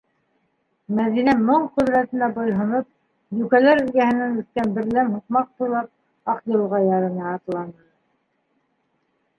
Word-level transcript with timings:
Мәҙинә 0.99 1.35
моң 1.49 1.67
ҡөҙрәтенә 1.75 2.29
буйһоноп, 2.37 2.87
йүкәләр 3.43 3.83
эргәһенән 3.83 4.41
үткән 4.43 4.75
берләм 4.79 5.13
һуҡмаҡ 5.19 5.53
буйлап 5.61 6.35
Аҡйылға 6.37 6.83
ярына 6.89 7.33
атланы... 7.37 7.81